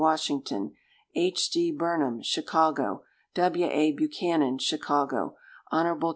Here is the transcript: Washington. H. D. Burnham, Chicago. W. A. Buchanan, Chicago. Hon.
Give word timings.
Washington. 0.01 0.71
H. 1.13 1.51
D. 1.51 1.71
Burnham, 1.71 2.23
Chicago. 2.23 3.03
W. 3.35 3.67
A. 3.67 3.91
Buchanan, 3.91 4.57
Chicago. 4.57 5.35
Hon. 5.69 5.99